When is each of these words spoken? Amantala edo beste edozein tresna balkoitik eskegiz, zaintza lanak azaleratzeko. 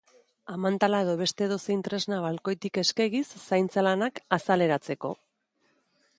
Amantala 0.53 1.01
edo 1.05 1.13
beste 1.19 1.45
edozein 1.47 1.83
tresna 1.89 2.19
balkoitik 2.23 2.81
eskegiz, 2.85 3.25
zaintza 3.43 3.85
lanak 3.91 4.23
azaleratzeko. 4.41 5.15